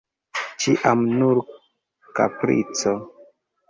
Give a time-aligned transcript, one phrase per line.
[0.63, 1.43] Ĉiam nur
[2.19, 3.01] kaprico!